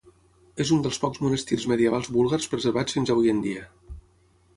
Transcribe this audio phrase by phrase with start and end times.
[0.63, 3.67] És un dels pocs monestirs medievals búlgars preservats fins hui en dia.